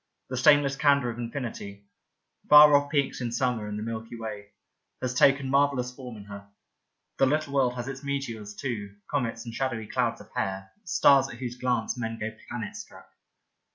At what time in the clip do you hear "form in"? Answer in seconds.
5.95-6.23